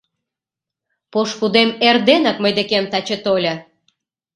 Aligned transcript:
Пошкудем 1.11 1.69
эрденак 1.87 2.37
мый 2.43 2.51
декем 2.57 2.85
таче 2.91 3.17
тольо. 3.23 3.55